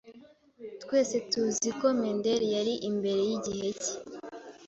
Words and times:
Twese 0.81 1.15
tuzi 1.31 1.69
ko 1.79 1.87
Mendel 1.99 2.41
yari 2.55 2.73
imbere 2.89 3.21
yigihe 3.29 3.69
cye. 3.83 3.93